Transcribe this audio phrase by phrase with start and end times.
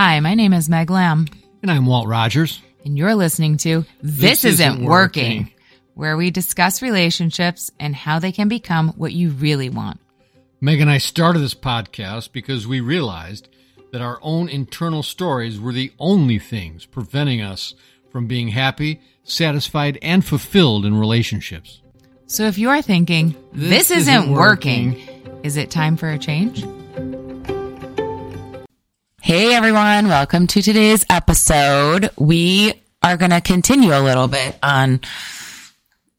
[0.00, 1.26] Hi, my name is Meg Lamm,
[1.60, 2.62] And I'm Walt Rogers.
[2.84, 5.52] and you're listening to This, This Isn't, Isn't working, Working.
[5.94, 9.98] where we discuss relationships and how they can become what you really want.
[10.60, 13.48] Meg and I started this podcast because we realized
[13.90, 17.74] that our own internal stories were the only things preventing us
[18.12, 21.82] from being happy, satisfied, and fulfilled in relationships.
[22.28, 26.18] So if you are thinking, This, This isn't, isn't working, is it time for a
[26.20, 26.64] change?
[29.28, 32.08] Hey everyone, welcome to today's episode.
[32.16, 35.02] We are going to continue a little bit on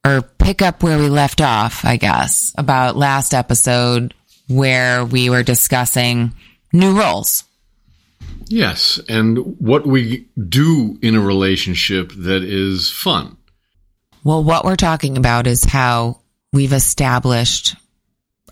[0.06, 4.14] or pick up where we left off, I guess, about last episode
[4.48, 6.36] where we were discussing
[6.72, 7.46] new roles.
[8.46, 13.38] Yes, and what we do in a relationship that is fun.
[14.24, 16.20] Well, what we're talking about is how
[16.54, 17.76] we've established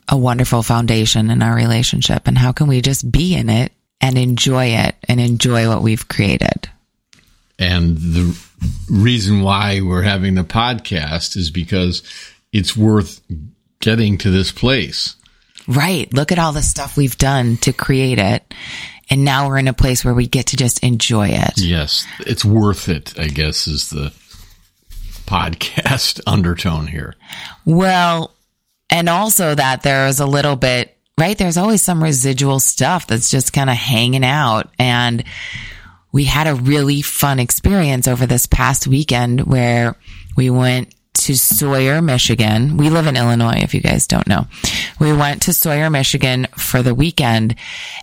[0.09, 4.17] a wonderful foundation in our relationship and how can we just be in it and
[4.17, 6.69] enjoy it and enjoy what we've created.
[7.59, 8.37] And the
[8.89, 12.03] reason why we're having the podcast is because
[12.51, 13.21] it's worth
[13.79, 15.15] getting to this place.
[15.67, 16.11] Right.
[16.13, 18.53] Look at all the stuff we've done to create it.
[19.09, 21.53] And now we're in a place where we get to just enjoy it.
[21.57, 24.13] Yes, it's worth it, I guess, is the
[25.25, 27.15] podcast undertone here.
[27.65, 28.35] Well,
[28.89, 31.37] and also that there's a little bit, right?
[31.37, 34.69] There's always some residual stuff that's just kind of hanging out.
[34.77, 35.23] And
[36.11, 39.95] we had a really fun experience over this past weekend where
[40.35, 42.77] we went to Sawyer, Michigan.
[42.77, 44.45] We live in Illinois, if you guys don't know.
[44.99, 47.55] We went to Sawyer, Michigan for the weekend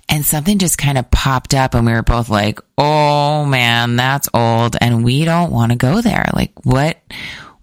[0.09, 4.29] and something just kind of popped up and we were both like, Oh man, that's
[4.35, 6.29] old and we don't want to go there.
[6.35, 6.98] Like what,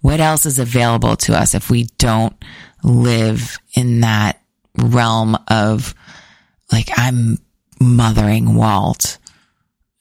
[0.00, 2.34] what else is available to us if we don't
[2.82, 4.41] live in that
[4.78, 5.94] realm of
[6.70, 7.38] like, I'm
[7.80, 9.18] mothering Walt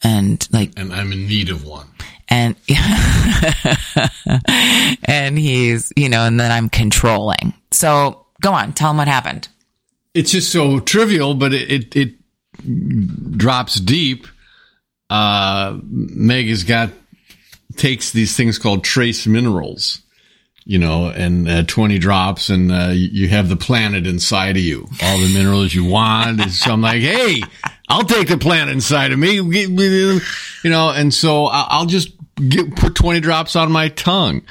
[0.03, 1.87] and like And I'm in need of one.
[2.29, 2.55] and
[5.05, 9.47] and he's you know and then i'm controlling so go on tell him what happened
[10.13, 14.27] It's just so trivial, but it, it, it drops deep.
[15.09, 16.89] Uh, Meg has got,
[17.77, 20.01] takes these things called trace minerals,
[20.65, 24.87] you know, and uh, 20 drops and uh, you have the planet inside of you,
[25.01, 26.41] all the minerals you want.
[26.41, 27.41] And so I'm like, hey,
[27.89, 32.09] I'll take the planet inside of me, you know, and so I'll just
[32.47, 34.43] get, put 20 drops on my tongue.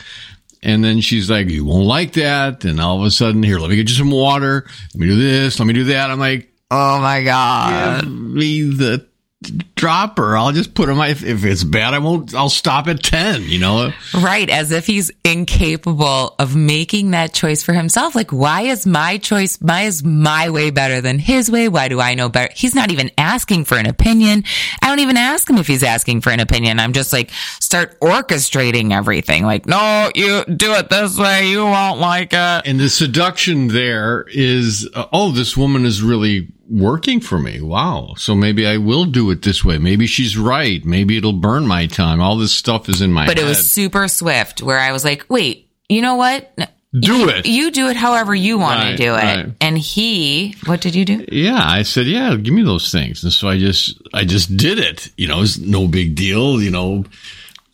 [0.63, 2.65] And then she's like, you won't like that.
[2.65, 4.67] And all of a sudden, here, let me get you some water.
[4.95, 5.59] Let me do this.
[5.59, 6.11] Let me do that.
[6.11, 9.07] I'm like, oh my god give me the
[9.43, 10.37] dropper.
[10.37, 13.59] I'll just put my, if, if it's bad, I won't, I'll stop at 10, you
[13.59, 13.91] know?
[14.15, 18.15] right as if he's incapable of making that choice for himself.
[18.15, 21.69] Like why is my choice why is my way better than his way?
[21.69, 22.53] Why do i know better?
[22.55, 24.45] He's not even asking for an opinion.
[24.83, 26.79] I don't even ask him if he's asking for an opinion.
[26.79, 27.31] I'm just like
[27.61, 29.45] start orchestrating everything.
[29.45, 31.49] Like no you do it this way.
[31.49, 32.63] You won't like it.
[32.67, 37.61] And the seduction there is, uh, oh, this woman is really working for me.
[37.61, 38.15] Wow.
[38.17, 39.79] So maybe I will do it this way.
[39.79, 40.85] Maybe she's right.
[40.85, 42.21] Maybe it'll burn my tongue.
[42.21, 43.47] All this stuff is in my but head.
[43.47, 46.55] it was super swift where I was like, wait, you know what?
[46.93, 47.47] Do you, it.
[47.47, 49.17] You do it however you want Right, to do it.
[49.17, 49.47] right.
[49.61, 51.25] And he, what did you do?
[51.31, 53.23] yeah, I said, yeah, give me those things.
[53.23, 55.09] And so I just, I just did it.
[55.17, 56.61] You know, it's no big deal.
[56.61, 57.05] You know,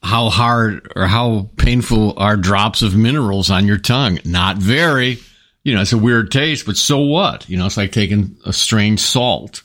[0.02, 4.18] how hard or how painful are drops of minerals on your tongue?
[4.24, 5.18] Not very.
[5.66, 7.48] You know, it's a weird taste, but so what?
[7.50, 9.64] You know, it's like taking a strange salt.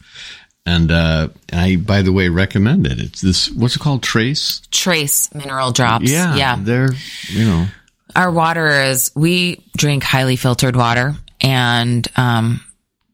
[0.65, 2.99] And, uh, I, by the way, recommend it.
[2.99, 4.01] It's this, what's it called?
[4.01, 4.63] Trace?
[4.71, 6.09] Trace mineral drops.
[6.09, 6.35] Yeah.
[6.35, 6.57] Yeah.
[6.59, 6.89] They're,
[7.29, 7.67] you know,
[8.15, 12.61] Our water is, we drink highly filtered water and, um,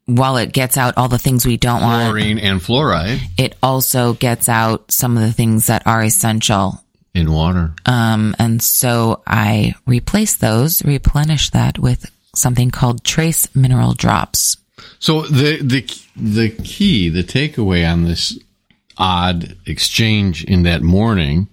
[0.06, 4.14] while it gets out all the things we don't want, chlorine and fluoride it also
[4.14, 6.82] gets out some of the things that are essential.
[7.14, 7.74] in water.
[7.86, 14.58] Um, and so I replace those, replenish that with something called trace mineral drops.
[15.00, 15.82] So the the
[16.16, 18.38] the key, the takeaway on this
[18.98, 21.50] odd exchange in that morning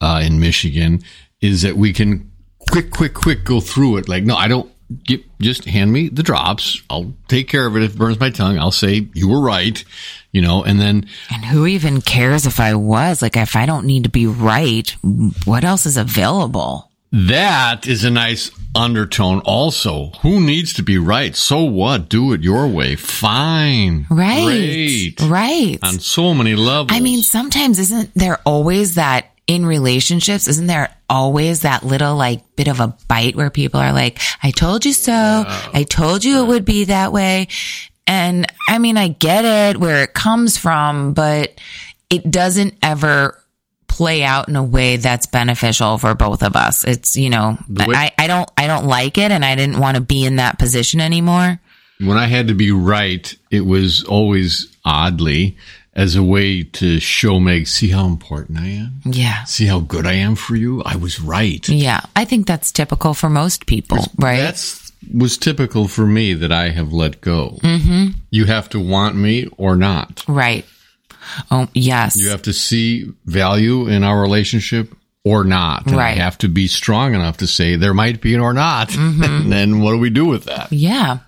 [0.00, 1.02] uh, in Michigan
[1.40, 2.30] is that we can
[2.70, 4.08] quick, quick, quick go through it.
[4.08, 4.70] Like, no, I don't.
[5.02, 6.82] Get, just hand me the drops.
[6.90, 7.82] I'll take care of it.
[7.82, 9.82] If it burns my tongue, I'll say you were right.
[10.30, 13.22] You know, and then And who even cares if I was?
[13.22, 14.88] Like, if I don't need to be right,
[15.46, 16.90] what else is available?
[17.14, 19.40] That is a nice undertone.
[19.44, 21.36] Also, who needs to be right?
[21.36, 22.08] So what?
[22.08, 22.96] Do it your way.
[22.96, 24.06] Fine.
[24.10, 24.44] Right.
[24.44, 25.20] Great.
[25.22, 25.78] Right.
[25.82, 26.90] On so many levels.
[26.90, 30.48] I mean, sometimes isn't there always that in relationships?
[30.48, 34.50] Isn't there always that little like bit of a bite where people are like, I
[34.50, 35.12] told you so.
[35.12, 37.48] I told you it would be that way.
[38.06, 41.60] And I mean, I get it where it comes from, but
[42.10, 43.40] it doesn't ever
[43.96, 46.82] play out in a way that's beneficial for both of us.
[46.84, 49.96] It's, you know, way- I, I don't, I don't like it and I didn't want
[49.96, 51.60] to be in that position anymore.
[52.00, 55.56] when I had to be right, it was always oddly
[55.94, 59.00] as a way to show Meg, see how important I am?
[59.04, 59.44] Yeah.
[59.44, 60.82] See how good I am for you?
[60.82, 61.66] I was right.
[61.68, 62.00] Yeah.
[62.16, 64.38] I think that's typical for most people, right?
[64.40, 67.58] That's was typical for me that I have let go.
[67.62, 68.18] Mm-hmm.
[68.30, 70.24] You have to want me or not.
[70.26, 70.64] right.
[71.50, 72.16] Oh, yes.
[72.20, 74.94] You have to see value in our relationship
[75.24, 75.86] or not.
[75.86, 76.18] And Right.
[76.18, 78.90] I have to be strong enough to say there might be or not.
[78.90, 79.22] Mm-hmm.
[79.24, 80.72] and then what do we do with that?
[80.72, 81.18] Yeah.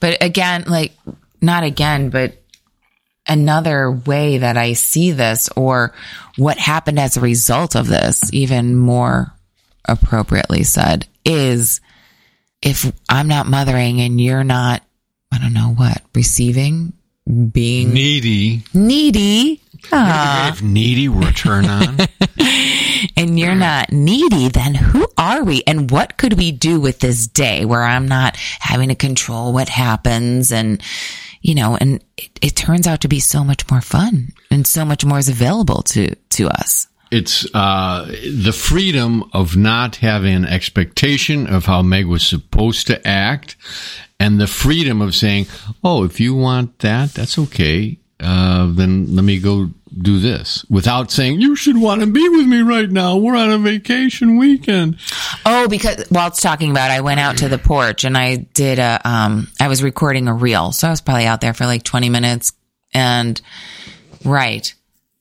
[0.00, 0.92] But again, like,
[1.40, 2.42] not again, but
[3.26, 5.94] another way that I see this or
[6.36, 9.32] what happened as a result of this, even more
[9.84, 11.80] appropriately said, is
[12.62, 14.82] if I'm not mothering and you're not,
[15.32, 16.92] I don't know what, receiving,
[17.26, 18.62] being Needy.
[18.72, 19.60] needy,
[19.92, 21.96] ah, If needy were a turn on.
[23.16, 25.62] and you're not needy, then who are we?
[25.66, 29.68] And what could we do with this day where I'm not having to control what
[29.68, 30.52] happens?
[30.52, 30.80] And,
[31.42, 34.84] you know, and it, it turns out to be so much more fun and so
[34.84, 36.86] much more is available to, to us.
[37.10, 43.06] It's uh, the freedom of not having an expectation of how Meg was supposed to
[43.06, 43.56] act,
[44.18, 45.46] and the freedom of saying,
[45.84, 47.98] "Oh, if you want that, that's okay.
[48.18, 49.70] Uh, then let me go
[50.02, 53.16] do this," without saying, "You should want to be with me right now.
[53.16, 54.96] We're on a vacation weekend."
[55.44, 58.78] Oh, because while it's talking about, I went out to the porch and I did
[58.78, 60.72] a, um, I was recording a reel.
[60.72, 62.52] So I was probably out there for like 20 minutes
[62.92, 63.40] and,
[64.24, 64.74] right.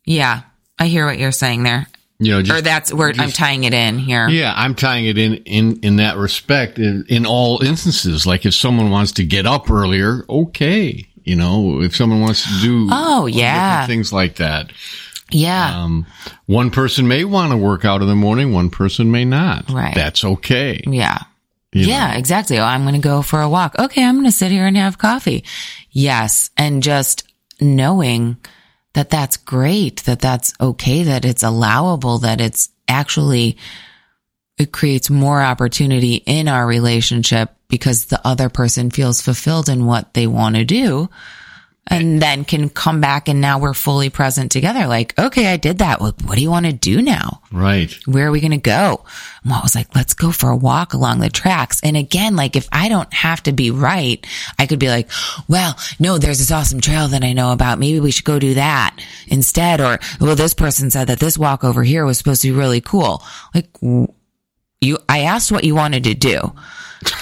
[0.06, 0.42] Yeah.
[0.80, 1.88] I hear what you're saying there.
[2.18, 4.30] You know, Or that's where I'm tying it in here.
[4.30, 6.80] Yeah, I'm tying it in in in that respect.
[6.80, 11.06] In, in all instances, like if someone wants to get up earlier, okay.
[11.26, 13.86] You know, if someone wants to do Oh, yeah.
[13.88, 14.72] things like that.
[15.32, 15.84] Yeah.
[15.84, 16.06] Um,
[16.46, 19.70] one person may want to work out in the morning, one person may not.
[19.70, 19.94] Right.
[19.96, 20.82] That's okay.
[20.86, 21.18] Yeah.
[21.74, 22.60] You yeah, exactly.
[22.60, 23.76] Oh, I'm going to go for a walk.
[23.78, 25.44] Okay, I'm going to sit here and have coffee.
[25.90, 26.50] Yes.
[26.56, 27.28] And just
[27.60, 28.38] knowing
[28.96, 33.58] that that's great, that that's okay, that it's allowable, that it's actually,
[34.58, 40.14] it creates more opportunity in our relationship because the other person feels fulfilled in what
[40.14, 41.10] they want to do
[41.88, 44.88] and then can come back and now we're fully present together.
[44.88, 46.02] Like, okay, I did that.
[46.02, 47.42] What, what do you want to do now?
[47.52, 47.94] Right.
[48.06, 49.06] where are we going to go?
[49.44, 51.80] And Walt was like, let's go for a walk along the tracks.
[51.84, 54.26] And again, like if I don't have to be right,
[54.58, 55.10] I could be like,
[55.48, 57.80] well, no, there's this awesome trail that I know about.
[57.80, 59.80] Maybe we should go do that instead.
[59.80, 62.82] Or, well, this person said that this walk over here was supposed to be really
[62.82, 63.24] cool.
[63.54, 63.70] Like
[64.82, 66.54] you, I asked what you wanted to do.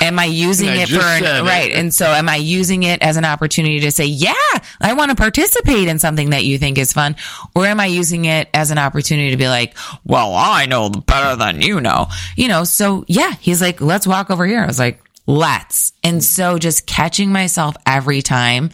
[0.01, 1.47] Am I using I it for an, it.
[1.47, 1.71] right?
[1.71, 4.33] And so am I using it as an opportunity to say, yeah,
[4.79, 7.15] I want to participate in something that you think is fun?
[7.55, 11.35] Or am I using it as an opportunity to be like, well, I know better
[11.35, 12.63] than you know, you know?
[12.63, 14.61] So yeah, he's like, let's walk over here.
[14.61, 15.93] I was like, let's.
[16.03, 18.71] And so just catching myself every time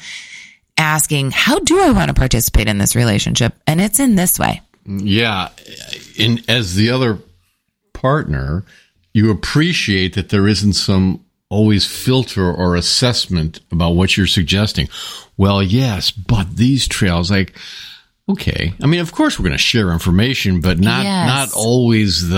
[0.78, 3.54] asking, how do I want to participate in this relationship?
[3.68, 4.62] And it's in this way.
[4.86, 5.50] Yeah.
[6.18, 7.20] In as the other
[7.94, 8.64] partner,
[9.14, 14.88] you appreciate that there isn't some always filter or assessment about what you're suggesting.
[15.38, 17.54] Well, yes, but these trails, like,
[18.30, 18.74] okay.
[18.84, 21.28] I mean, of course we're going to share information, but not, Yes.
[21.28, 22.38] not always the,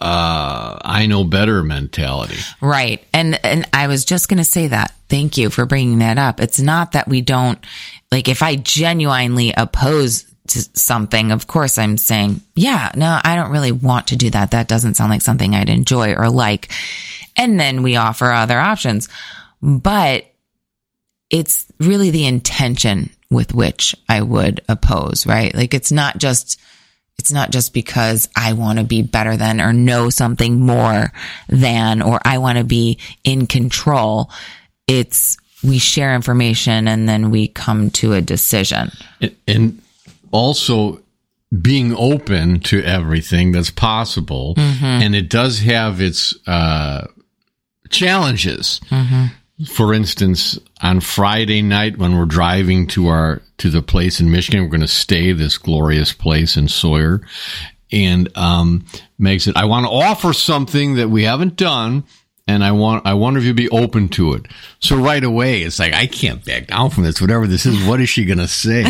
[0.00, 2.38] uh, I know better mentality.
[2.62, 3.04] Right.
[3.12, 4.94] And and I was just going to say that.
[5.08, 6.40] Thank you for bringing that up.
[6.40, 7.58] It's not that we don't
[8.10, 13.50] like if I genuinely oppose to something, of course I'm saying, yeah, no, I don't
[13.50, 14.52] really want to do that.
[14.52, 16.70] That doesn't sound like something I'd enjoy or like.
[17.36, 19.08] And then we offer other options.
[19.62, 20.26] But
[21.30, 25.54] it's really the intention with which I would oppose, right?
[25.54, 26.60] Like it's not just
[27.18, 31.12] it's not just because I want to be better than or know something more
[31.48, 34.30] than or I want to be in control.
[34.86, 38.92] It's we share information and then we come to a decision.
[39.48, 39.82] And-
[40.36, 41.00] also
[41.62, 47.06] being open to everything that's possible and it does have its uh,
[47.88, 48.80] challenges.
[49.74, 54.60] For instance on friday night when we're driving to our to the place in michigan
[54.62, 57.22] we're going to stay this glorious place in sawyer.
[57.90, 58.84] And um,
[59.18, 62.04] meg said i want to offer something that we haven't done
[62.46, 64.46] and I want, I wonder if you'd be open to it.
[64.78, 67.86] So right away, it's like, I can't back down from this, whatever this is.
[67.86, 68.84] What is she going to say?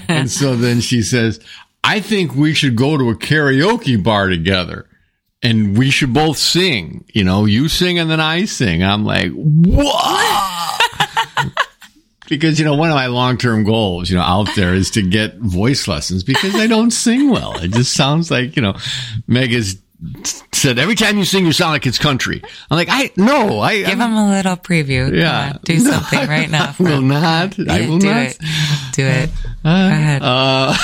[0.08, 1.40] and so then she says,
[1.84, 4.86] I think we should go to a karaoke bar together
[5.42, 7.04] and we should both sing.
[7.12, 8.82] You know, you sing and then I sing.
[8.82, 10.80] I'm like, what?
[12.28, 15.02] because you know one of my long term goals, you know, out there is to
[15.02, 17.58] get voice lessons because I don't sing well.
[17.62, 18.76] It just sounds like you know,
[19.26, 19.81] Meg has
[20.52, 22.42] said every time you sing, you sound like it's country.
[22.70, 25.16] I'm like, I no, I Give him a little preview.
[25.16, 26.74] Yeah, do No, something I- right now.
[26.78, 27.58] I will not.
[27.68, 28.26] I will do not.
[28.26, 28.38] it.
[28.92, 29.30] Do it.
[29.62, 30.22] Go ahead.
[30.24, 30.74] Uh,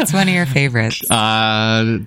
[0.00, 1.02] it's one of your favorites.
[1.10, 1.98] uh,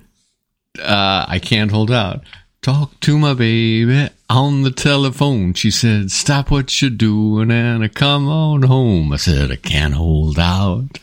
[0.78, 2.22] uh, I can't hold out.
[2.62, 5.54] Talk to my baby on the telephone.
[5.54, 9.12] She said, stop what you're doing and come on home.
[9.12, 10.98] I said, I can't hold out.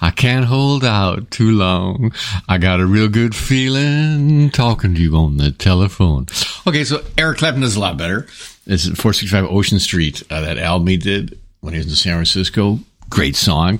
[0.00, 2.12] I can't hold out too long.
[2.48, 6.26] I got a real good feeling talking to you on the telephone.
[6.66, 6.84] Okay.
[6.84, 8.26] So Eric Clapton does a lot better.
[8.66, 12.80] Is 465 Ocean Street, uh, that album he did when he was in San Francisco.
[13.08, 13.78] Great song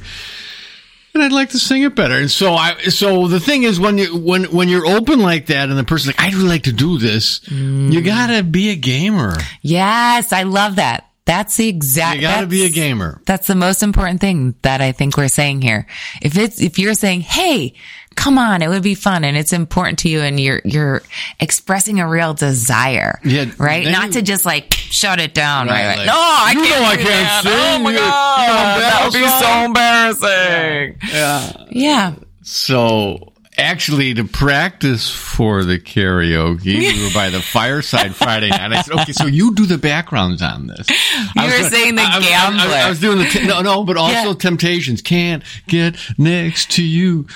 [1.16, 2.16] and I'd like to sing it better.
[2.16, 5.68] And so I, so the thing is when you, when, when you're open like that
[5.68, 7.92] and the person's like, I'd really like to do this, mm.
[7.92, 9.36] you gotta be a gamer.
[9.62, 11.10] Yes, I love that.
[11.24, 12.16] That's the exact.
[12.16, 13.20] You gotta be a gamer.
[13.26, 15.86] That's the most important thing that I think we're saying here.
[16.22, 17.74] If it's, if you're saying, Hey,
[18.14, 21.02] come on, it would be fun and it's important to you and you're, you're
[21.40, 23.18] expressing a real desire.
[23.24, 23.86] Yeah, Right.
[23.86, 25.66] Not you- to just like shut it down.
[25.66, 25.84] Right.
[25.84, 26.80] Right, like, no, I you can't.
[26.80, 27.40] know I can't that.
[27.42, 27.52] sing.
[27.52, 28.80] Oh my God.
[28.80, 30.98] That would be so embarrassing.
[31.16, 31.64] Yeah.
[31.70, 32.14] Yeah.
[32.42, 38.72] So actually to practice for the karaoke, we were by the fireside Friday night.
[38.72, 40.86] I said, okay, so you do the backgrounds on this.
[40.90, 42.74] You were saying the I, was- I, gambler.
[42.76, 44.34] I was doing the, t- no, no, but also Yeah.
[44.34, 45.00] temptations.
[45.02, 47.26] Can't get next to you.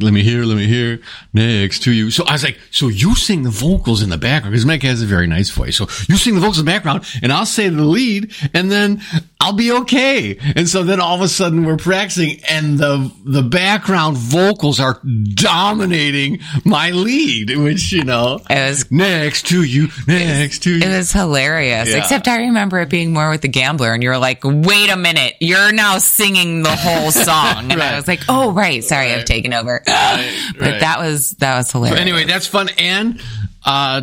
[0.00, 1.00] Let me hear, let me hear
[1.32, 2.10] next to you.
[2.10, 5.02] So I was like, so you sing the vocals in the background because Mike has
[5.02, 5.76] a very nice voice.
[5.76, 9.00] So you sing the vocals in the background and I'll say the lead and then
[9.40, 10.38] I'll be okay.
[10.56, 15.00] And so then all of a sudden we're practicing and the, the background vocals are
[15.02, 20.82] dominating my lead, which, you know, It was next to you, next to you.
[20.82, 21.88] It was hilarious.
[21.90, 21.98] Yeah.
[21.98, 24.96] Except I remember it being more with the gambler, and you were like, "Wait a
[24.96, 27.92] minute, you're now singing the whole song," and Right.
[27.92, 29.82] I was like, "Oh, right, sorry, I've taken over."
[30.58, 30.80] but right.
[30.80, 32.00] that was that was hilarious.
[32.00, 32.68] anyway, that's fun.
[32.78, 33.20] And,
[33.64, 34.02] uh,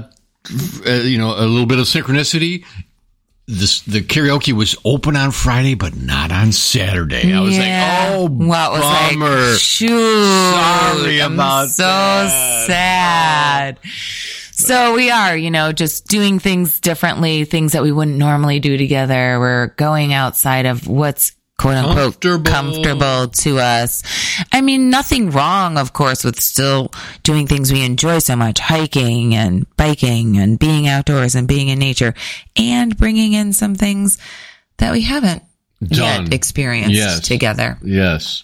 [0.86, 2.66] uh, you know, a little bit of synchronicity.
[3.48, 7.32] This, the karaoke was open on Friday, but not on Saturday.
[7.32, 8.08] I was Yeah.
[8.10, 9.52] like, oh, well, was bummer.
[9.52, 9.90] like, shoot,
[10.54, 12.66] Sorry I'm about so that.
[12.66, 13.80] sad.
[14.52, 18.78] So we are, you know, just doing things differently, things that we wouldn't normally do
[18.78, 19.38] together.
[19.40, 22.52] We're going outside of what's quote unquote Comfortable.
[22.52, 24.04] comfortable to us.
[24.52, 26.92] I mean, nothing wrong, of course, with still
[27.24, 31.80] doing things we enjoy so much, hiking and biking and being outdoors and being in
[31.80, 32.14] nature
[32.58, 34.18] and bringing in some things
[34.78, 35.44] that we haven't
[35.82, 36.24] Done.
[36.26, 37.22] yet experienced Yes.
[37.22, 38.44] together yes.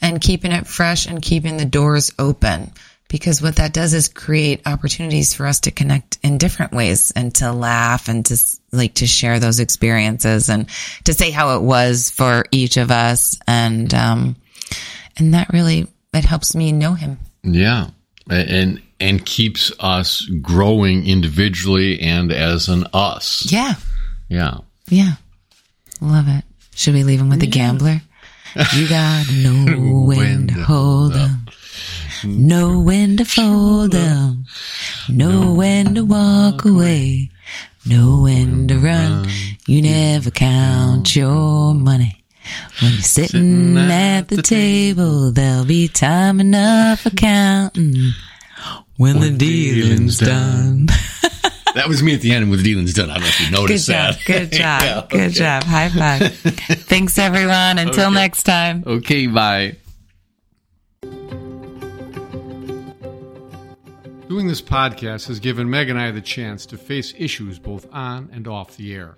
[0.00, 2.72] and keeping it fresh and keeping the doors open.
[3.08, 7.34] Because what that does is create opportunities for us to connect in different ways and
[7.36, 8.36] to laugh and to
[8.72, 10.68] like to share those experiences and
[11.04, 13.38] to say how it was for each of us.
[13.46, 14.36] And, um,
[15.16, 17.18] and that really, it helps me know him.
[17.44, 17.90] Yeah.
[18.28, 23.50] And, and keeps us growing individually and as an us.
[23.52, 23.74] Yeah.
[24.28, 24.58] Yeah.
[24.88, 25.12] Yeah.
[26.00, 26.44] Love it.
[26.74, 28.00] Should we leave him with the gambler?
[28.74, 31.35] You gotta know when to hold 'em.
[32.24, 34.44] Know when to fold 'em.
[35.08, 37.30] Know when to walk away.
[37.84, 39.28] Know when to run.
[39.66, 42.22] You never count your money.
[42.80, 48.12] When you're sitting at the table, there'll be time enough for counting.
[48.96, 50.88] When the dealing's done.
[51.74, 53.10] That was me at the end with the dealing's done.
[53.10, 54.14] I don't know if you Good noticed job.
[54.14, 54.24] that.
[54.24, 54.82] Good job.
[54.82, 55.62] Yeah, Good job.
[55.64, 56.34] High five.
[56.88, 57.76] Thanks, everyone.
[57.78, 58.82] Until next time.
[58.86, 59.76] Okay, bye.
[64.36, 68.28] Doing this podcast has given Meg and I the chance to face issues both on
[68.34, 69.16] and off the air.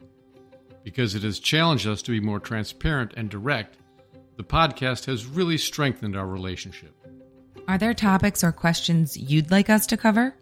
[0.84, 3.78] Because it has challenged us to be more transparent and direct,
[4.36, 6.94] the podcast has really strengthened our relationship.
[7.66, 10.36] Are there topics or questions you'd like us to cover?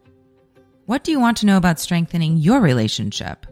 [0.84, 3.46] What do you want to know about strengthening your relationship?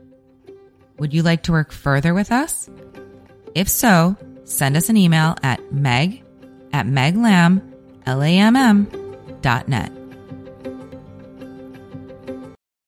[0.98, 2.68] Would you like to work further with us?
[3.54, 4.14] If so,
[4.44, 6.22] send us an email at meg
[6.74, 7.62] at meglam,
[8.04, 10.03] L-A-M-M, dot net.